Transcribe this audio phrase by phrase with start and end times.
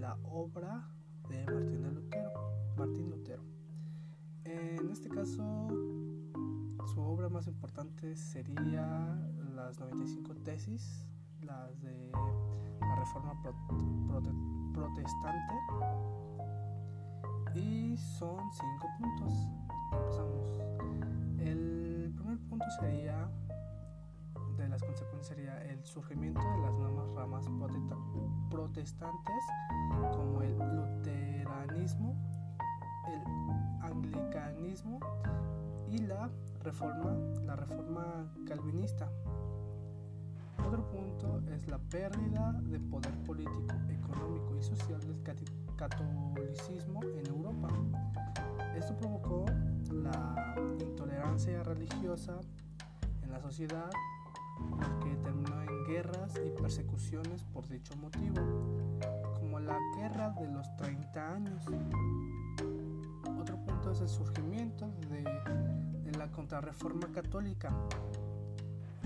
[0.00, 0.88] la obra
[1.28, 2.32] de Martín de Lutero.
[2.76, 3.42] Martín Lutero.
[4.44, 5.68] En este caso,
[6.92, 9.14] su obra más importante sería
[9.54, 11.06] las 95 tesis,
[11.42, 12.10] las de
[12.80, 13.40] la Reforma
[14.72, 15.54] Protestante,
[17.54, 19.34] y son cinco puntos.
[19.92, 20.58] Empezamos.
[21.38, 23.30] El primer punto sería
[24.56, 26.74] de las consecuencias sería el surgimiento de las
[27.20, 27.44] ramas
[28.48, 29.44] protestantes
[30.10, 32.16] como el luteranismo,
[33.06, 35.00] el anglicanismo
[35.90, 36.30] y la
[36.62, 39.10] reforma, la reforma calvinista.
[40.66, 45.22] Otro punto es la pérdida de poder político, económico y social del
[45.76, 47.68] catolicismo en Europa.
[48.74, 49.44] Esto provocó
[49.92, 52.40] la intolerancia religiosa
[53.22, 53.90] en la sociedad
[55.02, 55.59] que terminó
[55.90, 58.36] guerras y persecuciones por dicho motivo,
[59.40, 61.64] como la guerra de los 30 años.
[63.40, 65.24] Otro punto es el surgimiento de,
[66.04, 67.74] de la contrarreforma católica,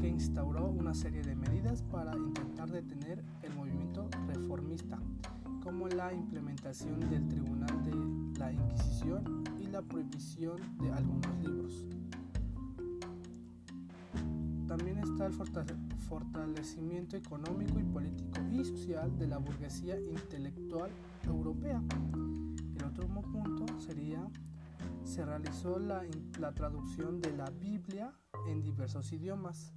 [0.00, 4.98] que instauró una serie de medidas para intentar detener el movimiento reformista,
[5.64, 11.84] como la implementación del Tribunal de la Inquisición y la prohibición de algunos libros
[14.78, 15.32] también está el
[16.08, 20.90] fortalecimiento económico y político y social de la burguesía intelectual
[21.24, 21.82] europea.
[22.76, 24.24] El otro punto sería,
[25.02, 26.04] se realizó la,
[26.38, 28.12] la traducción de la Biblia
[28.46, 29.72] en diversos idiomas.